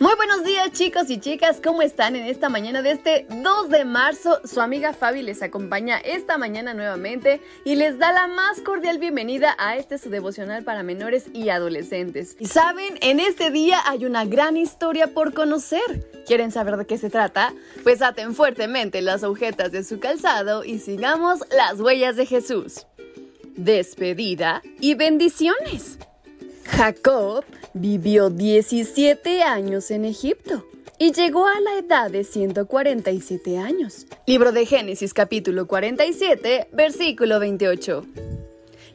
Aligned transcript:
Muy 0.00 0.14
buenos 0.14 0.44
días 0.44 0.70
chicos 0.70 1.10
y 1.10 1.18
chicas, 1.18 1.60
¿cómo 1.60 1.82
están 1.82 2.14
en 2.14 2.24
esta 2.24 2.48
mañana 2.48 2.82
de 2.82 2.92
este 2.92 3.26
2 3.30 3.68
de 3.68 3.84
marzo? 3.84 4.38
Su 4.44 4.60
amiga 4.60 4.92
Fabi 4.92 5.22
les 5.22 5.42
acompaña 5.42 5.98
esta 5.98 6.38
mañana 6.38 6.72
nuevamente 6.72 7.40
y 7.64 7.74
les 7.74 7.98
da 7.98 8.12
la 8.12 8.28
más 8.28 8.60
cordial 8.60 8.98
bienvenida 8.98 9.56
a 9.58 9.76
este 9.76 9.98
su 9.98 10.08
devocional 10.08 10.62
para 10.62 10.84
menores 10.84 11.24
y 11.32 11.48
adolescentes. 11.48 12.36
Y 12.38 12.46
saben, 12.46 12.96
en 13.00 13.18
este 13.18 13.50
día 13.50 13.80
hay 13.86 14.04
una 14.04 14.24
gran 14.24 14.56
historia 14.56 15.08
por 15.08 15.34
conocer. 15.34 16.08
¿Quieren 16.28 16.52
saber 16.52 16.76
de 16.76 16.86
qué 16.86 16.96
se 16.96 17.10
trata? 17.10 17.52
Pues 17.82 18.00
aten 18.00 18.36
fuertemente 18.36 19.02
las 19.02 19.24
agujetas 19.24 19.72
de 19.72 19.82
su 19.82 19.98
calzado 19.98 20.62
y 20.62 20.78
sigamos 20.78 21.40
las 21.50 21.80
huellas 21.80 22.14
de 22.14 22.24
Jesús. 22.24 22.86
Despedida 23.56 24.62
y 24.78 24.94
bendiciones. 24.94 25.98
Jacob 26.66 27.44
vivió 27.78 28.30
17 28.30 29.42
años 29.42 29.90
en 29.90 30.04
Egipto 30.04 30.64
y 30.98 31.12
llegó 31.12 31.46
a 31.46 31.60
la 31.60 31.78
edad 31.78 32.10
de 32.10 32.24
147 32.24 33.58
años. 33.58 34.06
Libro 34.26 34.52
de 34.52 34.66
Génesis 34.66 35.14
capítulo 35.14 35.66
47, 35.66 36.68
versículo 36.72 37.38
28. 37.38 38.04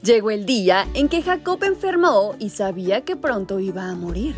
Llegó 0.04 0.32
el 0.32 0.46
día 0.46 0.86
en 0.94 1.08
que 1.08 1.22
Jacob 1.22 1.64
enfermó 1.64 2.36
y 2.38 2.50
sabía 2.50 3.02
que 3.02 3.16
pronto 3.16 3.60
iba 3.60 3.90
a 3.90 3.96
morir. 3.96 4.36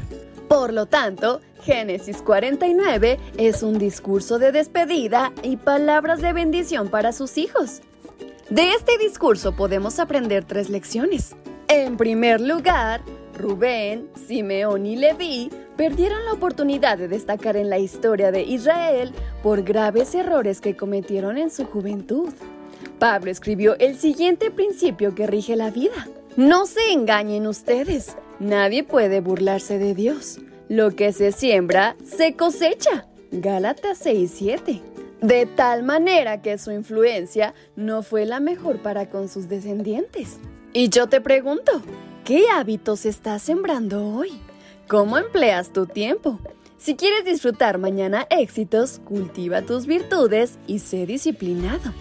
Por 0.47 0.73
lo 0.73 0.85
tanto, 0.85 1.41
Génesis 1.63 2.21
49 2.21 3.19
es 3.37 3.63
un 3.63 3.79
discurso 3.79 4.37
de 4.37 4.51
despedida 4.51 5.33
y 5.41 5.57
palabras 5.57 6.21
de 6.21 6.33
bendición 6.33 6.89
para 6.89 7.11
sus 7.13 7.39
hijos. 7.39 7.81
De 8.51 8.73
este 8.73 8.99
discurso 8.99 9.55
podemos 9.55 9.97
aprender 9.97 10.45
tres 10.45 10.69
lecciones. 10.69 11.35
En 11.67 11.97
primer 11.97 12.41
lugar, 12.41 13.01
Rubén, 13.35 14.09
Simeón 14.27 14.85
y 14.85 14.95
Leví 14.95 15.49
perdieron 15.77 16.23
la 16.25 16.33
oportunidad 16.33 16.97
de 16.97 17.07
destacar 17.07 17.57
en 17.57 17.69
la 17.69 17.79
historia 17.79 18.31
de 18.31 18.43
Israel 18.43 19.11
por 19.43 19.63
graves 19.63 20.15
errores 20.15 20.61
que 20.61 20.75
cometieron 20.75 21.37
en 21.37 21.51
su 21.51 21.65
juventud. 21.65 22.29
Pablo 22.99 23.29
escribió 23.29 23.75
el 23.79 23.97
siguiente 23.97 24.51
principio 24.51 25.15
que 25.15 25.27
rige 25.27 25.55
la 25.55 25.69
vida. 25.69 26.07
No 26.37 26.65
se 26.65 26.91
engañen 26.91 27.47
ustedes, 27.47 28.17
nadie 28.39 28.83
puede 28.83 29.21
burlarse 29.21 29.77
de 29.77 29.93
Dios. 29.93 30.39
Lo 30.67 30.91
que 30.91 31.13
se 31.13 31.31
siembra, 31.31 31.95
se 32.03 32.35
cosecha. 32.35 33.07
Gálatas 33.31 33.99
6:7. 34.05 34.81
De 35.21 35.45
tal 35.45 35.83
manera 35.83 36.41
que 36.41 36.57
su 36.57 36.71
influencia 36.71 37.53
no 37.75 38.03
fue 38.03 38.25
la 38.25 38.39
mejor 38.39 38.79
para 38.79 39.09
con 39.09 39.29
sus 39.29 39.47
descendientes. 39.47 40.39
Y 40.73 40.89
yo 40.89 41.07
te 41.07 41.21
pregunto, 41.21 41.81
¿Qué 42.25 42.45
hábitos 42.51 43.05
estás 43.05 43.43
sembrando 43.43 44.03
hoy? 44.03 44.31
¿Cómo 44.87 45.19
empleas 45.19 45.71
tu 45.71 45.85
tiempo? 45.85 46.39
Si 46.75 46.95
quieres 46.95 47.23
disfrutar 47.23 47.77
mañana 47.77 48.25
éxitos, 48.31 48.99
cultiva 49.05 49.61
tus 49.61 49.85
virtudes 49.85 50.57
y 50.65 50.79
sé 50.79 51.05
disciplinado. 51.05 51.93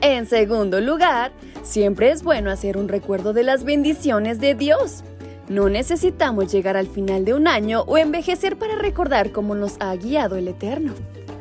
En 0.00 0.26
segundo 0.26 0.80
lugar, 0.80 1.30
siempre 1.62 2.10
es 2.10 2.24
bueno 2.24 2.50
hacer 2.50 2.76
un 2.76 2.88
recuerdo 2.88 3.32
de 3.32 3.44
las 3.44 3.62
bendiciones 3.62 4.40
de 4.40 4.56
Dios. 4.56 5.04
No 5.48 5.68
necesitamos 5.68 6.50
llegar 6.50 6.76
al 6.76 6.88
final 6.88 7.24
de 7.24 7.34
un 7.34 7.46
año 7.46 7.82
o 7.82 7.98
envejecer 7.98 8.58
para 8.58 8.74
recordar 8.74 9.30
cómo 9.30 9.54
nos 9.54 9.76
ha 9.78 9.94
guiado 9.94 10.34
el 10.34 10.48
Eterno. 10.48 10.92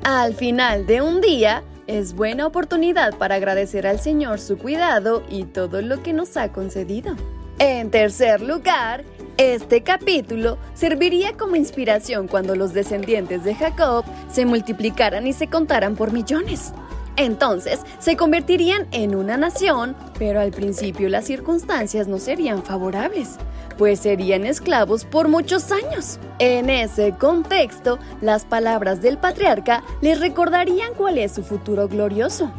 Al 0.04 0.36
final 0.36 0.86
de 0.86 1.02
un 1.02 1.22
día, 1.22 1.64
es 1.88 2.14
buena 2.14 2.46
oportunidad 2.46 3.18
para 3.18 3.34
agradecer 3.34 3.88
al 3.88 4.00
Señor 4.00 4.40
su 4.40 4.60
cuidado 4.60 5.24
y 5.28 5.46
todo 5.46 5.82
lo 5.82 6.04
que 6.04 6.14
nos 6.14 6.38
ha 6.38 6.52
concedido. 6.52 7.16
En 7.60 7.90
tercer 7.90 8.42
lugar, 8.42 9.04
este 9.38 9.82
capítulo 9.82 10.60
serviría 10.76 11.34
como 11.34 11.56
inspiración 11.56 12.28
cuando 12.28 12.56
los 12.56 12.74
descendientes 12.74 13.44
de 13.44 13.56
Jacob 13.56 14.06
se 14.32 14.46
multiplicaran 14.46 15.26
y 15.26 15.34
se 15.34 15.48
contaran 15.48 15.96
por 15.96 16.12
millones. 16.12 16.72
Entonces 17.16 17.80
se 17.98 18.16
convertirían 18.16 18.86
en 18.92 19.16
una 19.16 19.38
nación, 19.38 19.96
pero 20.20 20.40
al 20.40 20.52
principio 20.52 21.10
las 21.10 21.26
circunstancias 21.26 22.08
no 22.08 22.20
serían 22.20 22.62
favorables, 22.62 23.38
pues 23.76 24.02
serían 24.02 24.46
esclavos 24.46 25.04
por 25.04 25.28
muchos 25.28 25.72
años. 25.72 26.20
En 26.38 26.70
ese 26.70 27.14
contexto, 27.14 27.98
las 28.22 28.46
palabras 28.46 29.02
del 29.02 29.18
patriarca 29.18 29.84
les 30.02 30.20
recordarían 30.20 30.94
cuál 30.94 31.18
es 31.18 31.32
su 31.32 31.42
futuro 31.42 31.88
glorioso. 31.88 32.52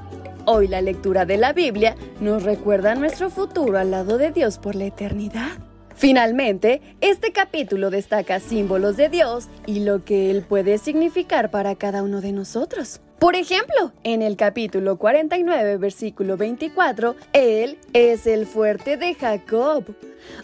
Hoy 0.50 0.66
la 0.66 0.80
lectura 0.80 1.26
de 1.26 1.36
la 1.36 1.52
Biblia 1.52 1.94
nos 2.20 2.42
recuerda 2.42 2.94
nuestro 2.94 3.28
futuro 3.28 3.78
al 3.78 3.90
lado 3.90 4.16
de 4.16 4.30
Dios 4.30 4.56
por 4.56 4.76
la 4.76 4.86
eternidad. 4.86 5.58
Finalmente, 5.94 6.80
este 7.02 7.32
capítulo 7.32 7.90
destaca 7.90 8.40
símbolos 8.40 8.96
de 8.96 9.10
Dios 9.10 9.48
y 9.66 9.80
lo 9.80 10.06
que 10.06 10.30
Él 10.30 10.40
puede 10.40 10.78
significar 10.78 11.50
para 11.50 11.74
cada 11.74 12.02
uno 12.02 12.22
de 12.22 12.32
nosotros. 12.32 13.02
Por 13.18 13.36
ejemplo, 13.36 13.92
en 14.04 14.22
el 14.22 14.38
capítulo 14.38 14.96
49, 14.96 15.76
versículo 15.76 16.38
24, 16.38 17.14
Él 17.34 17.76
es 17.92 18.26
el 18.26 18.46
fuerte 18.46 18.96
de 18.96 19.14
Jacob. 19.16 19.84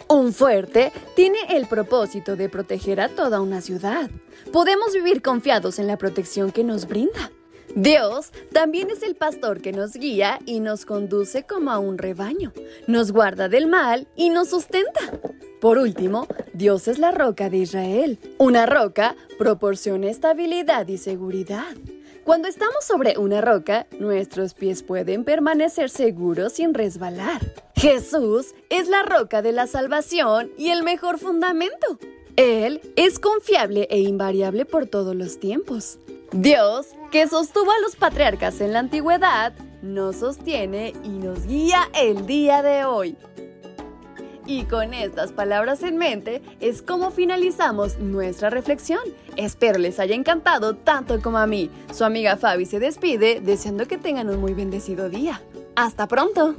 Un 0.07 0.33
fuerte 0.33 0.91
tiene 1.15 1.39
el 1.49 1.65
propósito 1.65 2.35
de 2.35 2.47
proteger 2.47 3.01
a 3.01 3.09
toda 3.09 3.41
una 3.41 3.59
ciudad. 3.59 4.11
Podemos 4.53 4.93
vivir 4.93 5.23
confiados 5.23 5.79
en 5.79 5.87
la 5.87 5.97
protección 5.97 6.51
que 6.51 6.63
nos 6.63 6.87
brinda. 6.87 7.31
Dios 7.75 8.31
también 8.53 8.89
es 8.89 9.03
el 9.03 9.15
pastor 9.15 9.61
que 9.61 9.73
nos 9.73 9.93
guía 9.93 10.39
y 10.45 10.61
nos 10.61 10.85
conduce 10.85 11.43
como 11.43 11.71
a 11.71 11.77
un 11.77 11.97
rebaño, 11.97 12.53
nos 12.87 13.11
guarda 13.11 13.49
del 13.49 13.67
mal 13.67 14.07
y 14.15 14.29
nos 14.29 14.49
sustenta. 14.49 15.01
Por 15.59 15.77
último, 15.77 16.25
Dios 16.53 16.87
es 16.87 16.99
la 16.99 17.11
roca 17.11 17.49
de 17.49 17.57
Israel. 17.57 18.17
Una 18.37 18.65
roca 18.65 19.17
proporciona 19.37 20.09
estabilidad 20.09 20.87
y 20.87 20.97
seguridad. 20.97 21.75
Cuando 22.23 22.47
estamos 22.47 22.85
sobre 22.85 23.17
una 23.17 23.41
roca, 23.41 23.87
nuestros 23.99 24.53
pies 24.53 24.81
pueden 24.81 25.25
permanecer 25.25 25.89
seguros 25.89 26.53
sin 26.53 26.73
resbalar. 26.73 27.41
Jesús 27.75 28.55
es 28.69 28.87
la 28.87 29.03
roca 29.03 29.41
de 29.41 29.51
la 29.51 29.67
salvación 29.67 30.49
y 30.57 30.69
el 30.69 30.83
mejor 30.83 31.19
fundamento. 31.19 31.99
Él 32.37 32.79
es 32.95 33.19
confiable 33.19 33.87
e 33.91 33.99
invariable 33.99 34.63
por 34.63 34.85
todos 34.85 35.13
los 35.13 35.41
tiempos. 35.41 35.99
Dios, 36.35 36.87
que 37.13 37.29
sostuvo 37.29 37.71
a 37.71 37.79
los 37.79 37.95
patriarcas 37.95 38.59
en 38.59 38.73
la 38.73 38.79
antigüedad, 38.79 39.53
nos 39.81 40.17
sostiene 40.17 40.93
y 41.01 41.07
nos 41.07 41.47
guía 41.47 41.87
el 41.93 42.25
día 42.25 42.61
de 42.61 42.83
hoy. 42.83 43.15
Y 44.45 44.65
con 44.65 44.93
estas 44.93 45.31
palabras 45.31 45.81
en 45.81 45.95
mente 45.95 46.41
es 46.59 46.81
como 46.81 47.11
finalizamos 47.11 47.99
nuestra 47.99 48.49
reflexión. 48.49 48.99
Espero 49.37 49.79
les 49.79 49.97
haya 49.97 50.13
encantado 50.13 50.75
tanto 50.75 51.21
como 51.21 51.37
a 51.37 51.47
mí. 51.47 51.71
Su 51.93 52.03
amiga 52.03 52.35
Fabi 52.35 52.65
se 52.65 52.81
despide 52.81 53.39
deseando 53.39 53.87
que 53.87 53.97
tengan 53.97 54.27
un 54.29 54.41
muy 54.41 54.53
bendecido 54.53 55.07
día. 55.07 55.41
Hasta 55.77 56.05
pronto. 56.05 56.55